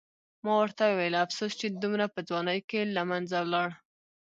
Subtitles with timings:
[0.43, 3.69] ما ورته وویل: افسوس چې دومره په ځوانۍ کې له منځه ولاړ.